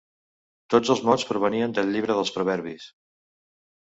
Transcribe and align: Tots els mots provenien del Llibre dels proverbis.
Tots 0.73 0.93
els 0.93 1.03
mots 1.09 1.27
provenien 1.33 1.75
del 1.81 1.93
Llibre 1.97 2.17
dels 2.21 2.33
proverbis. 2.39 2.89